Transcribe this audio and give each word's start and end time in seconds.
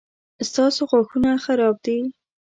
ستاسو 0.49 0.81
غاښونه 0.89 1.29
خراب 1.43 1.75
دي 1.85 1.97